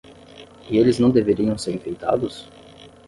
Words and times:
E 0.67 0.75
eles 0.79 0.97
não 0.97 1.11
deveriam 1.11 1.55
ser 1.59 1.75
enfeitados? 1.75 2.49